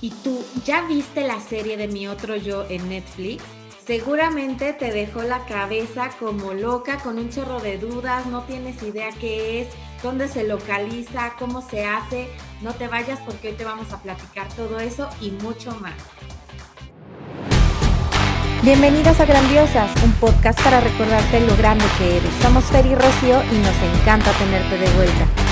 ¿Y 0.00 0.10
tú 0.10 0.44
ya 0.64 0.82
viste 0.82 1.26
la 1.26 1.40
serie 1.40 1.76
de 1.76 1.88
Mi 1.88 2.06
Otro 2.06 2.36
Yo 2.36 2.66
en 2.68 2.88
Netflix? 2.88 3.42
Seguramente 3.86 4.72
te 4.72 4.90
dejó 4.90 5.22
la 5.22 5.46
cabeza 5.46 6.10
como 6.18 6.52
loca 6.52 6.98
con 6.98 7.18
un 7.18 7.30
chorro 7.30 7.60
de 7.60 7.78
dudas, 7.78 8.26
no 8.26 8.42
tienes 8.42 8.82
idea 8.82 9.10
qué 9.20 9.62
es, 9.62 9.68
dónde 10.02 10.28
se 10.28 10.44
localiza, 10.44 11.34
cómo 11.38 11.62
se 11.62 11.84
hace. 11.84 12.28
No 12.62 12.74
te 12.74 12.88
vayas 12.88 13.20
porque 13.20 13.48
hoy 13.48 13.54
te 13.54 13.64
vamos 13.64 13.92
a 13.92 14.02
platicar 14.02 14.48
todo 14.54 14.80
eso 14.80 15.08
y 15.20 15.30
mucho 15.30 15.70
más. 15.80 15.94
Bienvenidas 18.62 19.20
a 19.20 19.24
Grandiosas, 19.24 19.90
un 20.02 20.12
podcast 20.14 20.60
para 20.62 20.80
recordarte 20.80 21.40
lo 21.40 21.56
grande 21.56 21.84
que 21.98 22.16
eres. 22.16 22.30
Somos 22.42 22.64
Fer 22.64 22.84
y 22.86 22.94
Rocío 22.96 23.40
y 23.52 23.58
nos 23.58 24.00
encanta 24.00 24.32
tenerte 24.32 24.78
de 24.78 24.90
vuelta. 24.96 25.45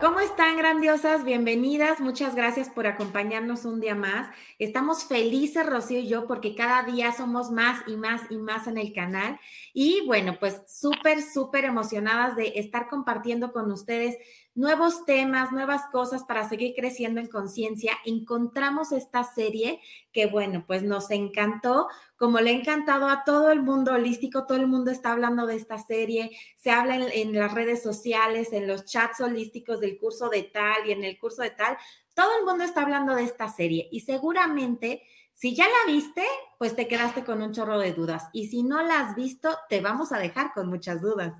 ¿Cómo 0.00 0.20
están 0.20 0.56
grandiosas? 0.56 1.24
Bienvenidas. 1.24 1.98
Muchas 1.98 2.36
gracias 2.36 2.68
por 2.68 2.86
acompañarnos 2.86 3.64
un 3.64 3.80
día 3.80 3.96
más. 3.96 4.28
Estamos 4.60 5.02
felices, 5.02 5.66
Rocío 5.66 5.98
y 5.98 6.06
yo, 6.06 6.28
porque 6.28 6.54
cada 6.54 6.84
día 6.84 7.10
somos 7.10 7.50
más 7.50 7.82
y 7.88 7.96
más 7.96 8.22
y 8.30 8.36
más 8.36 8.68
en 8.68 8.78
el 8.78 8.92
canal. 8.92 9.40
Y 9.74 10.06
bueno, 10.06 10.36
pues 10.38 10.62
súper, 10.68 11.20
súper 11.20 11.64
emocionadas 11.64 12.36
de 12.36 12.52
estar 12.60 12.86
compartiendo 12.88 13.50
con 13.50 13.72
ustedes 13.72 14.16
nuevos 14.58 15.06
temas, 15.06 15.52
nuevas 15.52 15.82
cosas 15.92 16.24
para 16.24 16.48
seguir 16.48 16.74
creciendo 16.74 17.20
en 17.20 17.28
conciencia. 17.28 17.92
Encontramos 18.04 18.90
esta 18.90 19.22
serie 19.22 19.80
que, 20.12 20.26
bueno, 20.26 20.64
pues 20.66 20.82
nos 20.82 21.12
encantó, 21.12 21.86
como 22.16 22.40
le 22.40 22.50
ha 22.50 22.54
encantado 22.54 23.08
a 23.08 23.22
todo 23.22 23.52
el 23.52 23.62
mundo 23.62 23.92
holístico, 23.92 24.46
todo 24.46 24.58
el 24.58 24.66
mundo 24.66 24.90
está 24.90 25.12
hablando 25.12 25.46
de 25.46 25.54
esta 25.54 25.78
serie, 25.78 26.36
se 26.56 26.72
habla 26.72 26.96
en, 26.96 27.32
las 27.34 27.54
redes 27.54 27.84
sociales, 27.84 28.52
en 28.52 28.66
los 28.66 28.84
chats 28.84 29.20
holísticos 29.20 29.78
del 29.78 29.96
curso 29.96 30.28
de 30.28 30.42
tal 30.42 30.88
y 30.88 30.90
en 30.90 31.04
el 31.04 31.20
curso 31.20 31.42
de 31.42 31.50
tal, 31.50 31.78
todo 32.14 32.36
el 32.40 32.44
mundo 32.44 32.64
está 32.64 32.82
hablando 32.82 33.14
de 33.14 33.22
esta 33.22 33.48
serie 33.48 33.88
y 33.92 34.00
seguramente 34.00 35.04
si 35.38 35.54
ya 35.54 35.66
la 35.66 35.92
viste, 35.92 36.24
pues 36.58 36.74
te 36.74 36.88
quedaste 36.88 37.22
con 37.22 37.40
un 37.40 37.52
chorro 37.52 37.78
de 37.78 37.92
dudas. 37.92 38.24
Y 38.32 38.48
si 38.48 38.64
no 38.64 38.82
la 38.82 38.98
has 38.98 39.14
visto, 39.14 39.56
te 39.68 39.80
vamos 39.80 40.10
a 40.10 40.18
dejar 40.18 40.52
con 40.52 40.68
muchas 40.68 41.00
dudas. 41.00 41.32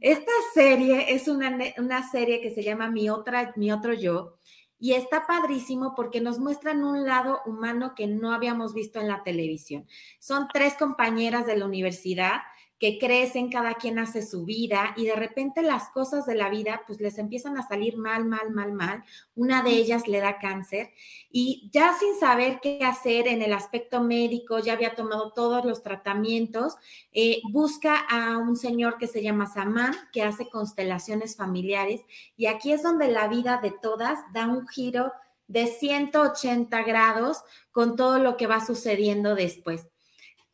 Esta 0.00 0.32
serie 0.54 1.14
es 1.14 1.28
una, 1.28 1.54
una 1.76 2.10
serie 2.10 2.40
que 2.40 2.54
se 2.54 2.62
llama 2.62 2.88
Mi, 2.88 3.10
otra, 3.10 3.52
Mi 3.56 3.70
Otro 3.70 3.92
Yo 3.92 4.38
y 4.78 4.94
está 4.94 5.26
padrísimo 5.26 5.94
porque 5.94 6.22
nos 6.22 6.38
muestran 6.38 6.84
un 6.84 7.04
lado 7.04 7.42
humano 7.44 7.94
que 7.94 8.06
no 8.06 8.32
habíamos 8.32 8.72
visto 8.72 8.98
en 8.98 9.08
la 9.08 9.22
televisión. 9.22 9.86
Son 10.20 10.48
tres 10.50 10.74
compañeras 10.78 11.44
de 11.44 11.58
la 11.58 11.66
universidad 11.66 12.40
que 12.78 12.98
crecen, 12.98 13.50
cada 13.50 13.74
quien 13.74 13.98
hace 13.98 14.22
su 14.22 14.44
vida 14.44 14.94
y 14.96 15.06
de 15.06 15.14
repente 15.14 15.62
las 15.62 15.88
cosas 15.90 16.26
de 16.26 16.34
la 16.34 16.48
vida 16.50 16.82
pues 16.86 17.00
les 17.00 17.18
empiezan 17.18 17.56
a 17.56 17.66
salir 17.66 17.96
mal, 17.96 18.24
mal, 18.24 18.50
mal, 18.50 18.72
mal. 18.72 19.04
Una 19.34 19.62
de 19.62 19.70
ellas 19.70 20.08
le 20.08 20.20
da 20.20 20.38
cáncer 20.38 20.90
y 21.30 21.70
ya 21.72 21.94
sin 21.98 22.18
saber 22.18 22.60
qué 22.60 22.80
hacer 22.84 23.28
en 23.28 23.42
el 23.42 23.52
aspecto 23.52 24.02
médico, 24.02 24.58
ya 24.58 24.72
había 24.72 24.94
tomado 24.94 25.32
todos 25.32 25.64
los 25.64 25.82
tratamientos, 25.82 26.74
eh, 27.12 27.40
busca 27.50 27.96
a 27.96 28.38
un 28.38 28.56
señor 28.56 28.98
que 28.98 29.06
se 29.06 29.22
llama 29.22 29.46
Samán, 29.46 29.94
que 30.12 30.22
hace 30.22 30.48
constelaciones 30.48 31.36
familiares 31.36 32.00
y 32.36 32.46
aquí 32.46 32.72
es 32.72 32.82
donde 32.82 33.08
la 33.08 33.28
vida 33.28 33.60
de 33.62 33.70
todas 33.70 34.18
da 34.32 34.48
un 34.48 34.66
giro 34.66 35.12
de 35.46 35.66
180 35.66 36.82
grados 36.82 37.38
con 37.70 37.96
todo 37.96 38.18
lo 38.18 38.36
que 38.36 38.46
va 38.46 38.64
sucediendo 38.64 39.34
después. 39.34 39.88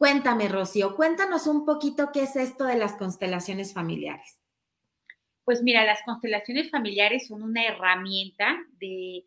Cuéntame, 0.00 0.48
Rocío, 0.48 0.96
cuéntanos 0.96 1.46
un 1.46 1.66
poquito 1.66 2.08
qué 2.10 2.22
es 2.22 2.34
esto 2.34 2.64
de 2.64 2.78
las 2.78 2.96
constelaciones 2.96 3.74
familiares. 3.74 4.40
Pues 5.44 5.62
mira, 5.62 5.84
las 5.84 6.02
constelaciones 6.04 6.70
familiares 6.70 7.26
son 7.26 7.42
una 7.42 7.66
herramienta 7.66 8.56
de, 8.78 9.26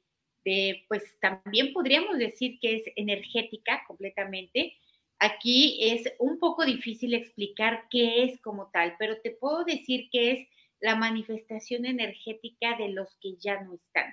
pues 0.88 1.04
también 1.22 1.74
podríamos 1.74 2.18
decir 2.18 2.58
que 2.60 2.78
es 2.78 2.84
energética 2.96 3.84
completamente. 3.86 4.74
Aquí 5.20 5.78
es 5.80 6.12
un 6.18 6.40
poco 6.40 6.66
difícil 6.66 7.14
explicar 7.14 7.86
qué 7.92 8.24
es 8.24 8.42
como 8.42 8.72
tal, 8.72 8.96
pero 8.98 9.22
te 9.22 9.30
puedo 9.30 9.66
decir 9.66 10.10
que 10.12 10.32
es 10.32 10.48
la 10.80 10.96
manifestación 10.96 11.86
energética 11.86 12.76
de 12.80 12.90
los 12.90 13.16
que 13.22 13.36
ya 13.38 13.62
no 13.62 13.76
están. 13.76 14.12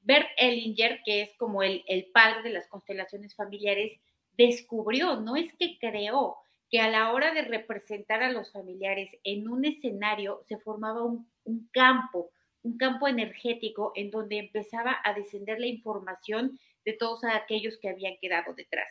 Bert 0.00 0.28
Ellinger, 0.38 1.02
que 1.04 1.20
es 1.20 1.36
como 1.36 1.62
el, 1.62 1.84
el 1.88 2.06
padre 2.06 2.42
de 2.42 2.54
las 2.54 2.68
constelaciones 2.68 3.34
familiares, 3.34 3.92
descubrió, 4.36 5.16
no 5.20 5.36
es 5.36 5.52
que 5.54 5.78
creó, 5.78 6.36
que 6.70 6.80
a 6.80 6.88
la 6.88 7.12
hora 7.12 7.32
de 7.32 7.42
representar 7.42 8.22
a 8.22 8.32
los 8.32 8.50
familiares 8.50 9.10
en 9.22 9.48
un 9.48 9.64
escenario 9.64 10.40
se 10.48 10.58
formaba 10.58 11.04
un, 11.04 11.28
campo, 11.70 12.30
un 12.62 12.76
campo 12.78 13.06
energético 13.06 13.92
en 13.94 14.10
donde 14.10 14.38
empezaba 14.38 14.96
a 15.04 15.14
descender 15.14 15.60
la 15.60 15.66
información 15.66 16.58
de 16.84 16.94
todos 16.94 17.22
aquellos 17.24 17.78
que 17.78 17.88
habían 17.88 18.16
quedado 18.20 18.54
detrás. 18.54 18.88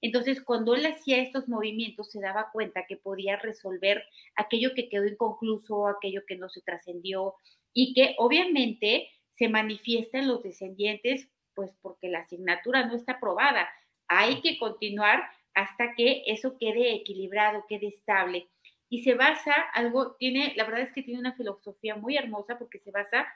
Entonces, 0.00 0.40
cuando 0.40 0.74
él 0.74 0.86
hacía 0.86 1.20
estos 1.20 1.48
movimientos, 1.48 2.10
se 2.10 2.20
daba 2.20 2.50
cuenta 2.52 2.86
que 2.86 2.96
podía 2.96 3.36
resolver 3.36 4.04
aquello 4.36 4.72
que 4.74 4.88
quedó 4.88 5.06
inconcluso, 5.06 5.88
aquello 5.88 6.22
que 6.26 6.36
no 6.36 6.48
se 6.48 6.62
trascendió 6.62 7.34
y 7.74 7.94
que 7.94 8.14
obviamente 8.18 9.10
se 9.34 9.48
manifiesta 9.48 10.18
en 10.18 10.28
los 10.28 10.42
descendientes, 10.42 11.28
pues 11.54 11.74
porque 11.82 12.08
la 12.08 12.20
asignatura 12.20 12.86
no 12.86 12.94
está 12.94 13.12
aprobada, 13.12 13.68
hay 14.08 14.40
que 14.40 14.58
continuar 14.58 15.22
hasta 15.54 15.94
que 15.94 16.22
eso 16.26 16.56
quede 16.58 16.94
equilibrado, 16.94 17.64
quede 17.68 17.88
estable. 17.88 18.48
Y 18.88 19.02
se 19.02 19.14
basa, 19.14 19.52
algo, 19.74 20.16
tiene, 20.18 20.54
la 20.56 20.64
verdad 20.64 20.82
es 20.82 20.92
que 20.92 21.02
tiene 21.02 21.20
una 21.20 21.34
filosofía 21.34 21.96
muy 21.96 22.16
hermosa 22.16 22.58
porque 22.58 22.78
se 22.78 22.90
basa 22.90 23.26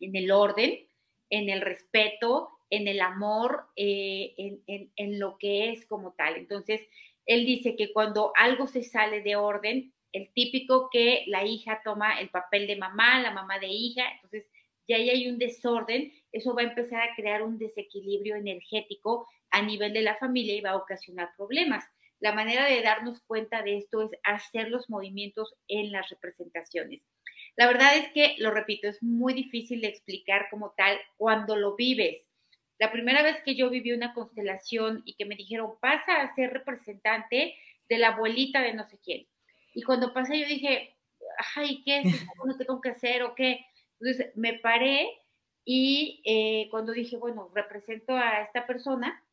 en 0.00 0.16
el 0.16 0.30
orden, 0.30 0.86
en 1.30 1.48
el 1.48 1.60
respeto, 1.60 2.50
en 2.68 2.88
el 2.88 3.00
amor, 3.00 3.66
eh, 3.76 4.34
en, 4.66 4.92
en 4.96 5.18
lo 5.20 5.38
que 5.38 5.70
es 5.70 5.86
como 5.86 6.12
tal. 6.12 6.36
Entonces, 6.36 6.80
él 7.26 7.46
dice 7.46 7.76
que 7.76 7.92
cuando 7.92 8.32
algo 8.34 8.66
se 8.66 8.82
sale 8.82 9.22
de 9.22 9.36
orden, 9.36 9.92
el 10.12 10.32
típico 10.32 10.88
que 10.90 11.24
la 11.26 11.44
hija 11.44 11.80
toma 11.84 12.20
el 12.20 12.28
papel 12.28 12.66
de 12.66 12.76
mamá, 12.76 13.20
la 13.20 13.30
mamá 13.30 13.58
de 13.58 13.68
hija, 13.68 14.04
entonces 14.14 14.46
ya 14.88 14.96
ahí 14.96 15.10
hay 15.10 15.28
un 15.28 15.38
desorden, 15.38 16.12
eso 16.32 16.54
va 16.54 16.62
a 16.62 16.66
empezar 16.66 17.02
a 17.02 17.14
crear 17.14 17.42
un 17.42 17.58
desequilibrio 17.58 18.36
energético 18.36 19.28
a 19.50 19.62
nivel 19.62 19.92
de 19.92 20.02
la 20.02 20.16
familia 20.16 20.54
y 20.54 20.60
va 20.60 20.70
a 20.70 20.76
ocasionar 20.76 21.30
problemas. 21.36 21.84
La 22.20 22.32
manera 22.32 22.66
de 22.66 22.82
darnos 22.82 23.20
cuenta 23.26 23.62
de 23.62 23.78
esto 23.78 24.02
es 24.02 24.12
hacer 24.22 24.70
los 24.70 24.88
movimientos 24.88 25.54
en 25.68 25.92
las 25.92 26.08
representaciones. 26.08 27.02
La 27.56 27.66
verdad 27.66 27.96
es 27.96 28.08
que, 28.12 28.36
lo 28.38 28.50
repito, 28.50 28.88
es 28.88 29.02
muy 29.02 29.34
difícil 29.34 29.80
de 29.80 29.88
explicar 29.88 30.46
como 30.50 30.72
tal 30.76 30.98
cuando 31.16 31.56
lo 31.56 31.74
vives. 31.74 32.26
La 32.78 32.90
primera 32.90 33.22
vez 33.22 33.42
que 33.44 33.54
yo 33.54 33.70
viví 33.70 33.92
una 33.92 34.14
constelación 34.14 35.02
y 35.04 35.14
que 35.14 35.26
me 35.26 35.36
dijeron, 35.36 35.72
pasa 35.80 36.22
a 36.22 36.34
ser 36.34 36.52
representante 36.52 37.56
de 37.88 37.98
la 37.98 38.08
abuelita 38.08 38.62
de 38.62 38.74
no 38.74 38.86
sé 38.86 38.98
quién. 39.04 39.26
Y 39.74 39.82
cuando 39.82 40.14
pasé 40.14 40.38
yo 40.38 40.46
dije, 40.46 40.96
ay, 41.56 41.82
¿qué 41.84 41.98
es? 41.98 42.04
¿Qué 42.58 42.64
tengo 42.64 42.80
que 42.80 42.90
hacer 42.90 43.22
o 43.22 43.34
qué? 43.34 43.64
Entonces 44.02 44.32
me 44.34 44.54
paré 44.54 45.08
y 45.64 46.22
eh, 46.24 46.66
cuando 46.70 46.92
dije, 46.92 47.16
bueno, 47.16 47.50
represento 47.54 48.16
a 48.16 48.42
esta 48.42 48.66
persona, 48.66 49.24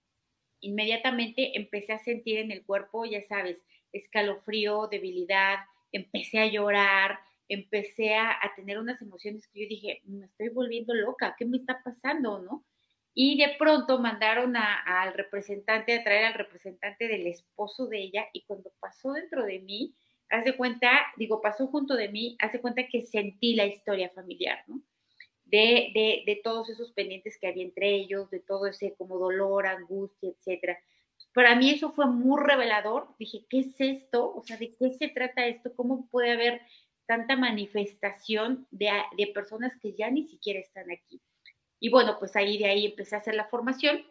inmediatamente 0.59 1.57
empecé 1.57 1.93
a 1.93 2.03
sentir 2.03 2.37
en 2.37 2.51
el 2.51 2.63
cuerpo, 2.63 3.03
ya 3.05 3.25
sabes, 3.27 3.57
escalofrío, 3.91 4.87
debilidad, 4.87 5.57
empecé 5.91 6.37
a 6.37 6.45
llorar, 6.45 7.17
empecé 7.47 8.13
a, 8.13 8.37
tener 8.55 8.77
unas 8.77 9.01
emociones 9.01 9.47
que 9.47 9.61
yo 9.63 9.67
dije, 9.67 10.01
me 10.05 10.25
estoy 10.25 10.49
volviendo 10.49 10.93
loca, 10.93 11.35
¿qué 11.35 11.45
me 11.45 11.57
está 11.57 11.81
pasando, 11.83 12.37
no? 12.39 12.63
Y 13.15 13.39
de 13.39 13.55
pronto 13.57 13.97
mandaron 13.97 14.55
al 14.55 15.13
representante, 15.15 15.97
a 15.97 16.03
traer 16.03 16.25
al 16.25 16.35
representante 16.35 17.07
del 17.07 17.25
esposo 17.25 17.87
de 17.87 18.03
ella, 18.03 18.27
y 18.33 18.43
cuando 18.43 18.71
pasó 18.79 19.13
dentro 19.13 19.45
de 19.45 19.59
mí, 19.61 19.95
hace 20.29 20.55
cuenta, 20.55 20.91
digo, 21.17 21.41
pasó 21.41 21.67
junto 21.67 21.95
de 21.95 22.09
mí, 22.09 22.35
hace 22.39 22.61
cuenta 22.61 22.87
que 22.87 23.03
sentí 23.03 23.55
la 23.55 23.65
historia 23.65 24.09
familiar, 24.09 24.63
¿no? 24.67 24.81
de, 25.51 26.23
de, 26.25 26.41
todos 26.43 26.69
esos 26.69 26.91
pendientes 26.91 27.37
que 27.39 27.47
había 27.47 27.63
entre 27.63 27.95
ellos, 27.95 28.29
de 28.29 28.39
todo 28.39 28.67
ese 28.67 28.93
como 28.97 29.17
dolor, 29.17 29.67
angustia, 29.67 30.29
etcétera. 30.29 30.77
Para 31.33 31.55
mí 31.55 31.71
eso 31.71 31.91
fue 31.91 32.05
muy 32.07 32.41
revelador. 32.41 33.15
Dije, 33.17 33.45
¿qué 33.49 33.59
es 33.59 33.75
esto? 33.79 34.33
O 34.33 34.43
sea, 34.43 34.57
¿de 34.57 34.75
qué 34.75 34.91
se 34.91 35.07
trata 35.09 35.47
esto? 35.47 35.73
¿Cómo 35.75 36.07
puede 36.09 36.31
haber 36.31 36.61
tanta 37.05 37.35
manifestación 37.35 38.67
de, 38.71 38.91
de 39.17 39.27
personas 39.27 39.73
que 39.81 39.93
ya 39.93 40.09
ni 40.09 40.27
siquiera 40.27 40.59
están 40.59 40.91
aquí? 40.91 41.21
Y 41.79 41.89
bueno, 41.89 42.17
pues 42.19 42.35
ahí 42.35 42.57
de 42.57 42.65
ahí 42.65 42.85
empecé 42.85 43.15
a 43.15 43.19
hacer 43.19 43.35
la 43.35 43.47
formación, 43.47 44.05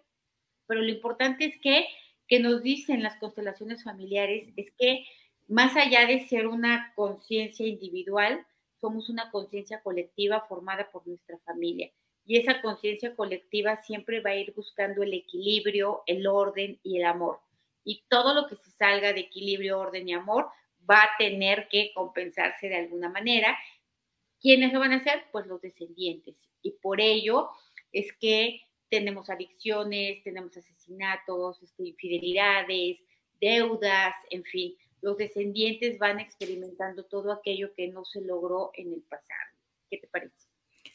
pero 0.66 0.80
lo 0.80 0.88
importante 0.88 1.44
es 1.44 1.54
que, 1.60 1.86
que 2.26 2.40
nos 2.40 2.62
dicen 2.62 3.02
las 3.02 3.16
constelaciones 3.18 3.84
familiares 3.84 4.48
es 4.56 4.72
que 4.78 5.04
más 5.48 5.74
allá 5.76 6.06
de 6.06 6.28
ser 6.28 6.46
una 6.46 6.92
conciencia 6.94 7.66
individual, 7.66 8.46
somos 8.80 9.08
una 9.08 9.30
conciencia 9.30 9.82
colectiva 9.82 10.42
formada 10.42 10.90
por 10.90 11.06
nuestra 11.06 11.38
familia. 11.38 11.90
Y 12.24 12.36
esa 12.36 12.60
conciencia 12.60 13.16
colectiva 13.16 13.82
siempre 13.84 14.20
va 14.20 14.30
a 14.30 14.36
ir 14.36 14.52
buscando 14.54 15.02
el 15.02 15.14
equilibrio, 15.14 16.02
el 16.06 16.26
orden 16.26 16.78
y 16.82 16.98
el 16.98 17.06
amor. 17.06 17.40
Y 17.82 18.04
todo 18.08 18.34
lo 18.34 18.46
que 18.46 18.56
se 18.56 18.70
salga 18.72 19.14
de 19.14 19.20
equilibrio, 19.20 19.78
orden 19.78 20.06
y 20.08 20.12
amor 20.12 20.48
va 20.88 21.02
a 21.02 21.16
tener 21.18 21.68
que 21.68 21.92
compensarse 21.94 22.68
de 22.68 22.76
alguna 22.76 23.08
manera. 23.08 23.58
¿Quiénes 24.40 24.74
lo 24.74 24.80
van 24.80 24.92
a 24.92 24.96
hacer? 24.96 25.24
Pues 25.32 25.46
los 25.46 25.62
descendientes. 25.62 26.36
Y 26.62 26.72
por 26.72 27.00
ello 27.00 27.48
es 27.92 28.12
que 28.20 28.60
tenemos 28.90 29.30
adicciones, 29.30 30.22
tenemos 30.22 30.54
asesinatos, 30.56 31.62
este, 31.62 31.84
infidelidades, 31.84 32.98
deudas, 33.40 34.14
en 34.30 34.44
fin, 34.44 34.76
los 35.02 35.16
descendientes 35.16 35.98
van 35.98 36.20
experimentando 36.20 37.04
todo 37.04 37.32
aquello 37.32 37.72
que 37.74 37.88
no 37.88 38.04
se 38.04 38.20
logró 38.20 38.70
en 38.74 38.92
el 38.92 39.02
pasado. 39.02 39.56
¿Qué 39.90 39.98
te 39.98 40.06
parece? 40.08 40.48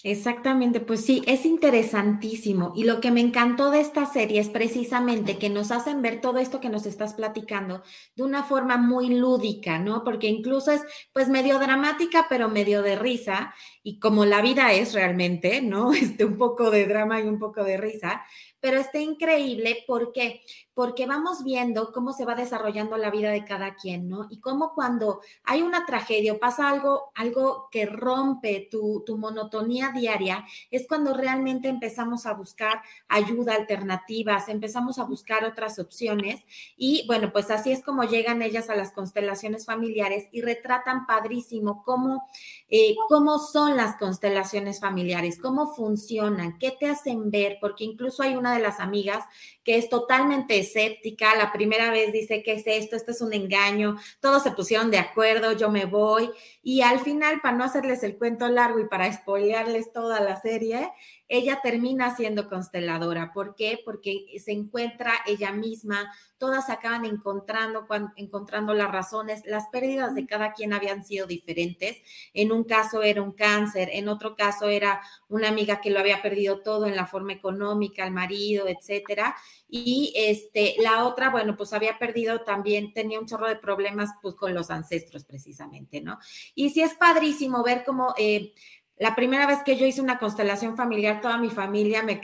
Exactamente, 0.06 0.82
pues 0.82 1.06
sí, 1.06 1.24
es 1.28 1.46
interesantísimo. 1.46 2.74
Y 2.76 2.84
lo 2.84 3.00
que 3.00 3.10
me 3.10 3.22
encantó 3.22 3.72
de 3.72 3.80
esta 3.80 4.06
serie 4.06 4.42
es 4.42 4.50
precisamente 4.50 5.38
que 5.38 5.50
nos 5.50 5.72
hacen 5.72 6.02
ver 6.02 6.20
todo 6.20 6.40
esto 6.40 6.60
que 6.60 6.68
nos 6.68 6.86
estás 6.86 7.14
platicando 7.14 7.84
de 8.18 8.24
una 8.24 8.44
forma 8.44 8.76
muy 8.76 9.08
lúdica, 9.08 9.80
¿no? 9.80 10.04
Porque 10.04 10.28
incluso 10.28 10.72
es 10.72 10.82
pues 11.14 11.30
medio 11.30 11.58
dramática, 11.58 12.26
pero 12.30 12.50
medio 12.50 12.82
de 12.82 12.98
risa. 12.98 13.54
Y 13.84 14.00
como 14.00 14.26
la 14.26 14.42
vida 14.42 14.72
es 14.74 14.94
realmente, 14.94 15.62
¿no? 15.62 15.94
Este, 16.04 16.26
un 16.26 16.38
poco 16.38 16.72
de 16.72 16.88
drama 16.88 17.20
y 17.20 17.28
un 17.28 17.40
poco 17.40 17.64
de 17.64 17.78
risa, 17.78 18.24
pero 18.60 18.78
está 18.78 19.00
increíble 19.00 19.84
porque 19.86 20.42
porque 20.74 21.06
vamos 21.06 21.44
viendo 21.44 21.92
cómo 21.92 22.14
se 22.14 22.26
va 22.26 22.36
desarrollando 22.36 22.98
la 22.98 23.12
vida 23.12 23.30
de 23.30 23.46
cada 23.46 23.76
quien, 23.76 24.10
¿no? 24.10 24.28
Y 24.30 24.40
cómo 24.40 24.74
cuando 24.74 25.22
hay 25.44 25.62
una 25.62 25.86
tragedia 25.86 26.34
o 26.34 26.40
pasa 26.40 26.68
algo, 26.68 27.12
algo 27.14 27.70
que 27.72 27.86
rompe 27.86 28.68
tu, 28.72 29.04
tu 29.06 29.18
monotonía 29.18 29.92
diaria, 29.92 30.46
es 30.72 30.88
cuando 30.88 31.14
realmente 31.14 31.70
empezamos 31.70 32.26
a 32.26 32.34
buscar 32.34 32.82
ayuda, 33.08 33.54
alternativas, 33.54 34.50
empezamos 34.50 34.98
a 34.98 35.04
buscar 35.04 35.46
otras 35.46 35.78
opciones. 35.78 36.42
Y 36.76 37.06
bueno, 37.08 37.32
pues 37.32 37.52
así 37.52 37.72
es 37.72 37.84
como 37.84 38.04
llegan 38.04 38.42
ellas 38.42 38.70
a 38.70 38.76
las 38.76 38.92
constelaciones 38.92 39.66
familiares 39.66 40.28
y 40.32 40.42
retratan 40.42 41.06
padrísimo 41.06 41.84
cómo, 41.84 42.28
eh, 42.70 42.96
cómo 43.10 43.38
son 43.38 43.73
las 43.78 43.98
constelaciones 43.98 44.80
familiares, 44.80 45.40
cómo 45.42 45.74
funcionan, 45.74 46.58
qué 46.58 46.76
te 46.78 46.88
hacen 46.88 47.32
ver, 47.32 47.58
porque 47.60 47.84
incluso 47.84 48.24
hay 48.24 48.36
una 48.36 48.54
de 48.54 48.62
las 48.62 48.80
amigas 48.80 49.24
que 49.64 49.78
es 49.78 49.90
totalmente 49.90 50.60
escéptica, 50.60 51.36
la 51.36 51.52
primera 51.52 51.90
vez 51.92 52.12
dice, 52.12 52.44
¿qué 52.44 52.54
es 52.54 52.64
esto? 52.66 52.96
Esto 52.96 53.12
es 53.12 53.22
un 53.22 53.34
engaño, 53.34 53.98
todos 54.20 54.44
se 54.44 54.52
pusieron 54.52 54.92
de 54.92 54.98
acuerdo, 54.98 55.54
yo 55.54 55.70
me 55.70 55.86
voy, 55.86 56.30
y 56.62 56.82
al 56.82 57.00
final, 57.00 57.40
para 57.42 57.58
no 57.58 57.64
hacerles 57.64 58.04
el 58.04 58.18
cuento 58.18 58.48
largo 58.50 58.80
y 58.80 58.88
para 58.88 59.12
spoilearles 59.12 59.92
toda 59.94 60.20
la 60.20 60.40
serie, 60.42 60.92
ella 61.28 61.62
termina 61.64 62.16
siendo 62.16 62.48
consteladora. 62.48 63.32
¿Por 63.34 63.56
qué? 63.56 63.80
Porque 63.84 64.26
se 64.44 64.52
encuentra 64.52 65.14
ella 65.26 65.52
misma, 65.52 66.14
todas 66.38 66.70
acaban 66.70 67.06
encontrando, 67.06 67.88
encontrando 68.18 68.74
las 68.74 68.92
razones, 68.92 69.42
las 69.46 69.68
pérdidas 69.70 70.14
de 70.14 70.28
cada 70.28 70.54
quien 70.54 70.74
habían 70.74 71.04
sido 71.04 71.26
diferentes. 71.26 71.98
En 72.34 72.52
un 72.52 72.66
caso 72.66 73.02
era 73.02 73.22
un 73.22 73.32
cáncer, 73.32 73.90
en 73.94 74.10
otro 74.10 74.36
caso 74.36 74.68
era 74.68 75.02
una 75.28 75.48
amiga 75.48 75.82
que 75.82 75.90
lo 75.90 76.00
había 76.00 76.22
perdido 76.22 76.60
todo 76.60 76.86
en 76.86 76.96
la 76.96 77.08
forma 77.08 77.34
económica, 77.34 78.06
el 78.06 78.12
marido, 78.12 78.68
etcétera. 78.68 79.36
Y 79.68 80.14
este, 80.16 80.76
la 80.80 81.06
otra, 81.06 81.30
bueno, 81.30 81.56
pues 81.58 81.74
había 81.74 81.98
perdido 81.98 82.42
también, 82.42 82.94
tenía 82.94 83.20
un 83.20 83.26
chorro 83.26 83.48
de 83.48 83.56
problemas 83.56 84.12
pues 84.22 84.36
con 84.36 84.54
los 84.54 84.70
ancestros 84.70 85.26
precisamente, 85.26 86.02
¿no? 86.02 86.20
Y 86.56 86.70
sí 86.70 86.82
es 86.82 86.96
padrísimo 86.96 87.64
ver 87.64 87.84
cómo... 87.86 88.14
Eh, 88.18 88.54
la 88.98 89.16
primera 89.16 89.48
vez 89.48 89.58
que 89.66 89.76
yo 89.76 89.88
hice 89.88 90.02
una 90.02 90.20
constelación 90.20 90.78
familiar, 90.78 91.20
toda 91.20 91.38
mi 91.38 91.50
familia 91.50 92.04
me, 92.04 92.22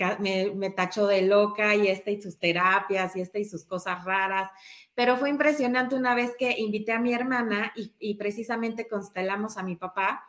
me, 0.56 0.70
tachó 0.70 1.08
de 1.08 1.24
loca 1.24 1.76
y 1.76 1.88
esta 1.88 2.12
y 2.12 2.22
sus 2.22 2.38
terapias 2.38 3.16
y 3.16 3.22
esta 3.22 3.40
y 3.40 3.46
sus 3.46 3.66
cosas 3.66 4.06
raras, 4.06 4.52
pero 4.94 5.18
fue 5.18 5.32
impresionante 5.32 5.96
una 5.96 6.14
vez 6.14 6.36
que 6.38 6.60
invité 6.60 6.92
a 6.92 7.00
mi 7.00 7.12
hermana 7.12 7.74
y 7.76 8.14
precisamente 8.16 8.88
constelamos 8.88 9.58
a 9.58 9.64
mi 9.64 9.78
papá 9.78 10.24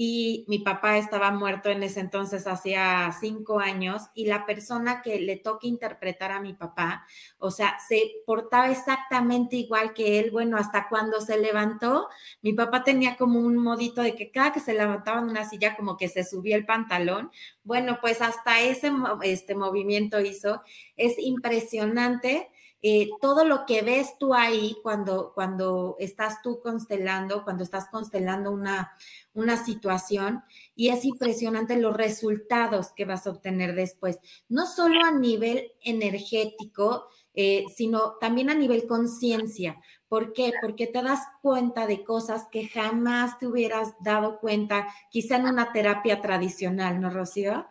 y 0.00 0.44
mi 0.46 0.60
papá 0.60 0.96
estaba 0.96 1.32
muerto 1.32 1.70
en 1.70 1.82
ese 1.82 1.98
entonces, 1.98 2.46
hacía 2.46 3.10
cinco 3.18 3.58
años, 3.58 4.02
y 4.14 4.26
la 4.26 4.46
persona 4.46 5.02
que 5.02 5.18
le 5.18 5.34
toca 5.34 5.66
interpretar 5.66 6.30
a 6.30 6.40
mi 6.40 6.54
papá, 6.54 7.04
o 7.38 7.50
sea, 7.50 7.76
se 7.88 8.12
portaba 8.24 8.70
exactamente 8.70 9.56
igual 9.56 9.94
que 9.94 10.20
él. 10.20 10.30
Bueno, 10.30 10.56
hasta 10.56 10.88
cuando 10.88 11.20
se 11.20 11.36
levantó, 11.40 12.08
mi 12.42 12.52
papá 12.52 12.84
tenía 12.84 13.16
como 13.16 13.40
un 13.40 13.56
modito 13.56 14.00
de 14.00 14.14
que 14.14 14.30
cada 14.30 14.52
que 14.52 14.60
se 14.60 14.72
levantaba 14.72 15.18
en 15.18 15.30
una 15.30 15.48
silla, 15.48 15.74
como 15.74 15.96
que 15.96 16.08
se 16.08 16.22
subía 16.22 16.54
el 16.54 16.64
pantalón. 16.64 17.32
Bueno, 17.64 17.98
pues 18.00 18.22
hasta 18.22 18.60
ese 18.60 18.92
este 19.24 19.56
movimiento 19.56 20.20
hizo. 20.20 20.62
Es 20.96 21.18
impresionante. 21.18 22.50
Eh, 22.80 23.10
todo 23.20 23.44
lo 23.44 23.66
que 23.66 23.82
ves 23.82 24.16
tú 24.20 24.34
ahí 24.34 24.76
cuando, 24.84 25.32
cuando 25.34 25.96
estás 25.98 26.42
tú 26.42 26.60
constelando, 26.60 27.42
cuando 27.42 27.64
estás 27.64 27.88
constelando 27.90 28.52
una, 28.52 28.92
una 29.34 29.56
situación 29.56 30.44
y 30.76 30.90
es 30.90 31.04
impresionante 31.04 31.76
los 31.76 31.96
resultados 31.96 32.92
que 32.92 33.04
vas 33.04 33.26
a 33.26 33.30
obtener 33.30 33.74
después, 33.74 34.18
no 34.48 34.66
solo 34.66 35.04
a 35.04 35.10
nivel 35.10 35.72
energético, 35.82 37.08
eh, 37.34 37.64
sino 37.74 38.16
también 38.20 38.48
a 38.48 38.54
nivel 38.54 38.86
conciencia. 38.86 39.80
¿Por 40.08 40.32
qué? 40.32 40.52
Porque 40.60 40.86
te 40.86 41.02
das 41.02 41.20
cuenta 41.42 41.86
de 41.86 42.04
cosas 42.04 42.46
que 42.50 42.68
jamás 42.68 43.38
te 43.38 43.46
hubieras 43.46 43.94
dado 44.00 44.38
cuenta, 44.38 44.88
quizá 45.10 45.36
en 45.36 45.46
una 45.46 45.72
terapia 45.72 46.20
tradicional, 46.20 47.00
¿no, 47.00 47.10
Rocío? 47.10 47.66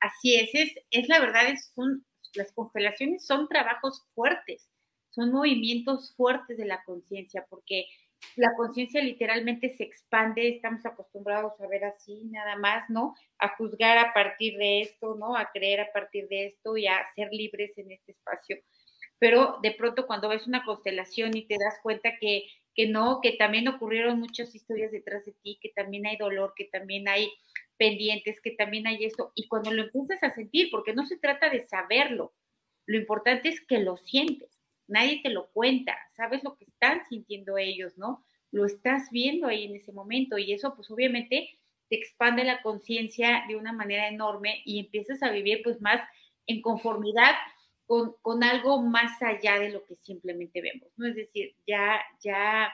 Así 0.00 0.34
es, 0.34 0.50
es, 0.52 0.72
es 0.90 1.08
la 1.08 1.20
verdad, 1.20 1.48
es 1.48 1.72
las 2.34 2.52
constelaciones 2.52 3.26
son 3.26 3.48
trabajos 3.48 4.04
fuertes, 4.14 4.68
son 5.10 5.32
movimientos 5.32 6.14
fuertes 6.14 6.56
de 6.56 6.64
la 6.64 6.82
conciencia, 6.84 7.46
porque 7.48 7.86
la 8.36 8.54
conciencia 8.54 9.02
literalmente 9.02 9.70
se 9.76 9.84
expande, 9.84 10.48
estamos 10.48 10.84
acostumbrados 10.86 11.60
a 11.60 11.66
ver 11.66 11.84
así 11.84 12.24
nada 12.26 12.56
más, 12.56 12.88
¿no? 12.88 13.14
A 13.38 13.56
juzgar 13.56 13.98
a 13.98 14.14
partir 14.14 14.56
de 14.56 14.80
esto, 14.80 15.16
¿no? 15.16 15.36
A 15.36 15.50
creer 15.52 15.80
a 15.80 15.92
partir 15.92 16.28
de 16.28 16.46
esto 16.46 16.76
y 16.76 16.86
a 16.86 17.04
ser 17.14 17.28
libres 17.32 17.76
en 17.78 17.90
este 17.90 18.12
espacio. 18.12 18.58
Pero 19.18 19.58
de 19.62 19.72
pronto 19.72 20.06
cuando 20.06 20.28
ves 20.28 20.46
una 20.46 20.64
constelación 20.64 21.36
y 21.36 21.46
te 21.46 21.56
das 21.58 21.78
cuenta 21.82 22.16
que, 22.18 22.46
que 22.74 22.86
no, 22.88 23.20
que 23.20 23.32
también 23.32 23.68
ocurrieron 23.68 24.18
muchas 24.18 24.54
historias 24.54 24.92
detrás 24.92 25.24
de 25.26 25.32
ti, 25.42 25.58
que 25.60 25.68
también 25.70 26.06
hay 26.06 26.16
dolor, 26.16 26.54
que 26.56 26.64
también 26.64 27.08
hay 27.08 27.30
pendientes, 27.82 28.40
que 28.40 28.52
también 28.52 28.86
hay 28.86 29.04
esto, 29.04 29.32
y 29.34 29.48
cuando 29.48 29.72
lo 29.72 29.82
empiezas 29.82 30.22
a 30.22 30.34
sentir, 30.34 30.68
porque 30.70 30.94
no 30.94 31.04
se 31.04 31.16
trata 31.18 31.50
de 31.50 31.66
saberlo, 31.66 32.32
lo 32.86 32.96
importante 32.96 33.48
es 33.48 33.60
que 33.60 33.80
lo 33.80 33.96
sientes 33.96 34.52
nadie 34.92 35.20
te 35.22 35.30
lo 35.30 35.50
cuenta, 35.52 35.96
sabes 36.14 36.44
lo 36.44 36.56
que 36.56 36.64
están 36.64 37.02
sintiendo 37.08 37.58
ellos, 37.58 37.96
¿no? 37.96 38.24
Lo 38.50 38.66
estás 38.66 39.10
viendo 39.10 39.48
ahí 39.48 39.64
en 39.64 39.76
ese 39.76 39.92
momento 39.92 40.38
y 40.38 40.52
eso 40.52 40.74
pues 40.76 40.90
obviamente 40.90 41.58
te 41.88 41.96
expande 41.96 42.44
la 42.44 42.62
conciencia 42.62 43.44
de 43.48 43.56
una 43.56 43.72
manera 43.72 44.08
enorme 44.08 44.62
y 44.64 44.78
empiezas 44.78 45.22
a 45.22 45.30
vivir 45.30 45.62
pues 45.64 45.80
más 45.80 46.00
en 46.46 46.60
conformidad 46.60 47.34
con, 47.86 48.14
con, 48.22 48.44
algo 48.44 48.82
más 48.82 49.20
allá 49.22 49.58
de 49.58 49.70
lo 49.70 49.84
que 49.84 49.96
simplemente 49.96 50.60
vemos, 50.60 50.88
¿no? 50.96 51.06
Es 51.06 51.14
decir, 51.14 51.56
ya, 51.66 52.00
ya 52.22 52.72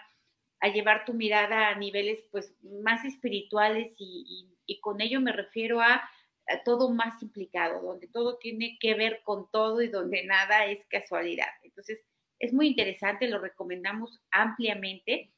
a 0.60 0.68
llevar 0.68 1.04
tu 1.04 1.14
mirada 1.14 1.68
a 1.68 1.78
niveles 1.78 2.24
pues 2.30 2.54
más 2.82 3.04
espirituales 3.04 3.92
y, 3.96 4.24
y, 4.28 4.57
con 4.80 5.00
ello 5.00 5.20
me 5.20 5.32
refiero 5.32 5.80
a, 5.80 5.94
a, 5.94 6.62
todo 6.64 6.90
más 6.90 7.22
implicado, 7.22 7.82
donde 7.82 8.06
todo 8.06 8.36
tiene 8.38 8.78
que 8.80 8.94
ver 8.94 9.22
con 9.24 9.50
todo 9.50 9.82
y 9.82 9.88
donde 9.88 10.24
nada 10.24 10.66
es 10.66 10.84
casualidad. 10.86 11.48
Entonces, 11.62 12.00
es 12.38 12.52
muy 12.52 12.68
interesante, 12.68 13.28
lo 13.28 13.38
recomendamos 13.38 14.20
ampliamente 14.30 15.32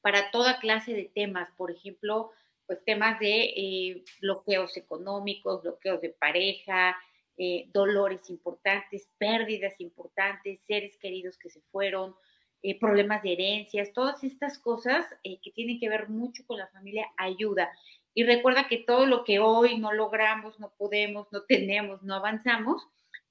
para 0.00 0.30
toda 0.30 0.58
clase 0.58 0.92
de 0.92 1.04
temas, 1.14 1.48
por 1.56 1.70
ejemplo, 1.70 2.32
pues 2.66 2.84
temas 2.84 3.18
de 3.20 3.52
eh, 3.56 4.04
bloqueos 4.20 4.76
económicos, 4.76 5.62
bloqueos 5.62 6.00
de 6.00 6.10
pareja, 6.10 6.96
eh, 7.36 7.68
dolores 7.72 8.28
importantes, 8.28 9.08
pérdidas 9.18 9.80
importantes, 9.80 10.60
seres 10.66 10.96
queridos 10.98 11.38
que 11.38 11.50
se 11.50 11.60
fueron, 11.70 12.14
eh, 12.62 12.78
problemas 12.78 13.22
de 13.22 13.32
herencias, 13.32 13.92
todas 13.92 14.22
estas 14.22 14.58
cosas 14.58 15.04
que 15.22 15.50
tienen 15.50 15.80
que 15.80 15.88
ver 15.88 16.08
mucho 16.08 16.44
con 16.46 16.58
la 16.58 16.68
familia 16.68 17.06
ayuda. 17.16 17.72
Y 18.14 18.24
recuerda 18.24 18.68
que 18.68 18.78
todo 18.78 19.06
lo 19.06 19.24
que 19.24 19.38
hoy 19.38 19.78
no 19.78 19.92
logramos, 19.92 20.58
no 20.60 20.72
podemos, 20.76 21.28
no 21.32 21.42
tenemos, 21.44 22.02
no 22.02 22.14
avanzamos, 22.14 22.86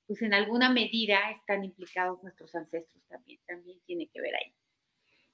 pues 0.08 0.22
en 0.22 0.34
alguna 0.34 0.70
medida 0.70 1.18
están 1.32 1.64
implicados 1.64 2.22
nuestros 2.24 2.54
ancestros 2.56 3.06
también, 3.08 3.40
también 3.48 3.80
tiene 3.86 4.08
que 4.08 4.22
ver 4.22 4.36
ahí. 4.36 4.54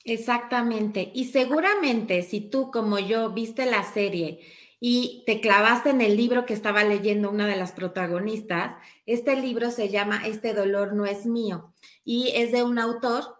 Exactamente. 0.03 1.11
Y 1.13 1.25
seguramente 1.25 2.21
si 2.23 2.41
tú 2.41 2.71
como 2.71 2.99
yo 2.99 3.31
viste 3.31 3.65
la 3.65 3.83
serie 3.83 4.39
y 4.79 5.23
te 5.25 5.41
clavaste 5.41 5.89
en 5.89 6.01
el 6.01 6.15
libro 6.15 6.45
que 6.45 6.53
estaba 6.53 6.83
leyendo 6.83 7.29
una 7.29 7.47
de 7.47 7.55
las 7.55 7.71
protagonistas, 7.71 8.75
este 9.05 9.35
libro 9.35 9.71
se 9.71 9.89
llama 9.89 10.21
Este 10.25 10.53
dolor 10.53 10.93
no 10.93 11.05
es 11.05 11.25
mío 11.25 11.73
y 12.03 12.31
es 12.35 12.51
de 12.51 12.63
un 12.63 12.79
autor 12.79 13.36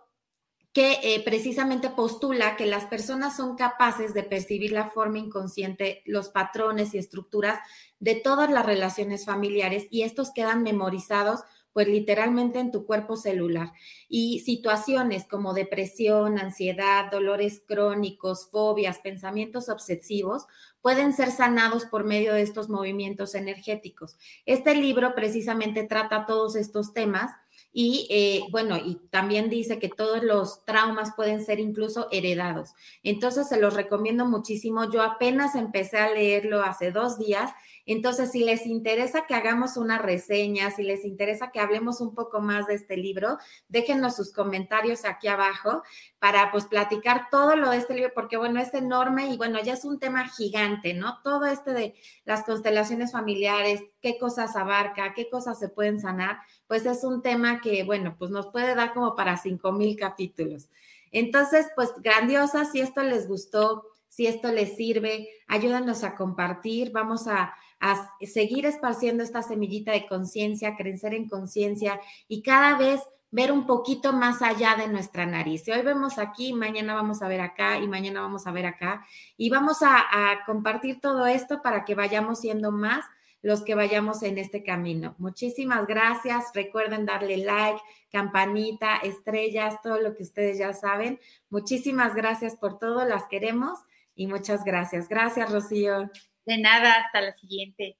que 0.77 0.99
eh, 1.01 1.23
precisamente 1.25 1.89
postula 1.89 2.55
que 2.55 2.67
las 2.67 2.85
personas 2.85 3.35
son 3.35 3.55
capaces 3.55 4.13
de 4.13 4.21
percibir 4.21 4.73
la 4.73 4.91
forma 4.91 5.17
inconsciente, 5.17 6.03
los 6.05 6.29
patrones 6.29 6.93
y 6.93 6.99
estructuras 6.99 7.57
de 7.99 8.13
todas 8.13 8.51
las 8.51 8.63
relaciones 8.63 9.25
familiares 9.25 9.87
y 9.89 10.03
estos 10.03 10.31
quedan 10.31 10.61
memorizados 10.61 11.39
pues 11.73 11.87
literalmente 11.87 12.59
en 12.59 12.71
tu 12.71 12.85
cuerpo 12.85 13.17
celular. 13.17 13.71
Y 14.07 14.41
situaciones 14.41 15.25
como 15.27 15.55
depresión, 15.55 16.37
ansiedad, 16.37 17.09
dolores 17.09 17.63
crónicos, 17.67 18.47
fobias, 18.51 18.99
pensamientos 18.99 19.69
obsesivos, 19.69 20.45
pueden 20.81 21.11
ser 21.11 21.31
sanados 21.31 21.85
por 21.85 22.03
medio 22.03 22.35
de 22.35 22.43
estos 22.43 22.69
movimientos 22.69 23.33
energéticos. 23.33 24.15
Este 24.45 24.75
libro 24.75 25.15
precisamente 25.15 25.85
trata 25.85 26.27
todos 26.27 26.55
estos 26.55 26.93
temas 26.93 27.31
y 27.71 28.07
eh, 28.09 28.41
bueno, 28.51 28.77
y 28.77 28.95
también 29.11 29.49
dice 29.49 29.79
que 29.79 29.89
todos 29.89 30.23
los 30.23 30.65
traumas 30.65 31.13
pueden 31.15 31.45
ser 31.45 31.59
incluso 31.59 32.07
heredados. 32.11 32.73
Entonces 33.03 33.47
se 33.47 33.59
los 33.59 33.73
recomiendo 33.73 34.25
muchísimo. 34.25 34.89
Yo 34.89 35.01
apenas 35.01 35.55
empecé 35.55 35.97
a 35.97 36.11
leerlo 36.11 36.63
hace 36.63 36.91
dos 36.91 37.19
días 37.19 37.51
entonces, 37.87 38.31
si 38.31 38.43
les 38.43 38.65
interesa 38.65 39.25
que 39.25 39.33
hagamos 39.33 39.77
una 39.77 39.97
reseña, 39.97 40.71
si 40.71 40.83
les 40.83 41.05
interesa 41.05 41.51
que 41.51 41.61
hablemos 41.61 42.01
un 42.01 42.13
poco 42.13 42.41
más 42.41 42.67
de 42.67 42.73
este 42.73 42.97
libro, 42.97 43.37
déjenos 43.69 44.17
sus 44.17 44.33
comentarios 44.33 45.05
aquí 45.05 45.29
abajo 45.29 45.83
para 46.19 46.51
pues 46.51 46.65
platicar 46.65 47.29
todo 47.31 47.55
lo 47.55 47.69
de 47.69 47.77
este 47.77 47.93
libro, 47.93 48.11
porque 48.13 48.35
bueno, 48.35 48.59
es 48.59 48.73
enorme 48.73 49.27
y 49.27 49.37
bueno, 49.37 49.63
ya 49.63 49.73
es 49.73 49.85
un 49.85 49.99
tema 49.99 50.27
gigante, 50.27 50.93
¿no? 50.93 51.21
Todo 51.23 51.45
este 51.45 51.71
de 51.71 51.95
las 52.25 52.43
constelaciones 52.43 53.13
familiares, 53.13 53.81
qué 54.01 54.17
cosas 54.17 54.57
abarca, 54.57 55.13
qué 55.13 55.29
cosas 55.29 55.57
se 55.57 55.69
pueden 55.69 56.01
sanar, 56.01 56.39
pues 56.67 56.85
es 56.85 57.05
un 57.05 57.21
tema 57.21 57.61
que 57.61 57.85
bueno, 57.85 58.17
pues 58.19 58.31
nos 58.31 58.47
puede 58.47 58.75
dar 58.75 58.93
como 58.93 59.15
para 59.15 59.37
cinco 59.37 59.71
mil 59.71 59.95
capítulos. 59.95 60.67
Entonces, 61.13 61.67
pues 61.73 61.93
grandiosa, 62.03 62.65
si 62.65 62.81
esto 62.81 63.01
les 63.01 63.29
gustó, 63.29 63.85
si 64.09 64.27
esto 64.27 64.51
les 64.51 64.75
sirve, 64.75 65.29
ayúdanos 65.47 66.03
a 66.03 66.15
compartir, 66.15 66.91
vamos 66.91 67.29
a 67.29 67.55
a 67.79 68.09
seguir 68.21 68.65
esparciendo 68.65 69.23
esta 69.23 69.41
semillita 69.43 69.91
de 69.91 70.07
conciencia, 70.07 70.75
crecer 70.75 71.13
en 71.13 71.29
conciencia 71.29 71.99
y 72.27 72.41
cada 72.41 72.77
vez 72.77 73.01
ver 73.31 73.51
un 73.51 73.65
poquito 73.65 74.13
más 74.13 74.41
allá 74.41 74.75
de 74.75 74.87
nuestra 74.87 75.25
nariz. 75.25 75.63
Si 75.63 75.71
hoy 75.71 75.81
vemos 75.81 76.17
aquí, 76.17 76.53
mañana 76.53 76.93
vamos 76.95 77.21
a 77.21 77.27
ver 77.27 77.41
acá 77.41 77.77
y 77.77 77.87
mañana 77.87 78.21
vamos 78.21 78.47
a 78.47 78.51
ver 78.51 78.65
acá 78.65 79.05
y 79.35 79.49
vamos 79.49 79.79
a, 79.81 80.05
compartir 80.45 80.99
todo 81.01 81.27
esto 81.27 81.61
para 81.61 81.83
que 81.83 81.95
vayamos 81.95 82.39
siendo 82.39 82.71
más 82.71 83.05
los 83.41 83.63
que 83.63 83.75
vayamos 83.75 84.23
en 84.23 84.37
este 84.37 84.63
camino. 84.63 85.15
Muchísimas 85.19 85.85
gracias. 85.87 86.45
Recuerden 86.53 87.05
darle 87.05 87.37
like, 87.37 87.79
campanita, 88.11 88.97
estrellas, 88.97 89.81
todo 89.83 89.99
lo 89.99 90.15
que 90.15 90.23
ustedes 90.23 90.57
ya 90.57 90.73
saben. 90.73 91.19
Muchísimas 91.49 92.15
gracias 92.15 92.55
por 92.55 92.79
todo, 92.79 93.05
las 93.05 93.25
queremos 93.25 93.79
y 94.15 94.27
muchas 94.27 94.63
gracias. 94.63 95.07
Gracias, 95.07 95.51
Rocío. 95.51 96.09
De 96.47 96.57
nada, 96.57 96.93
hasta 96.93 97.21
la 97.21 97.33
siguiente. 97.33 97.95